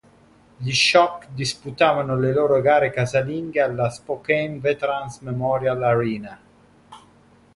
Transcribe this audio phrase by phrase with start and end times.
[0.57, 6.39] Gli Shock disputavano le loro gare casalinghe alla Spokane Veterans Memorial Arena.